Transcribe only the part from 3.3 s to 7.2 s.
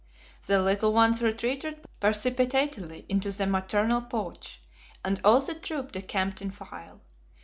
the maternal pouch, and all the troop decamped in file.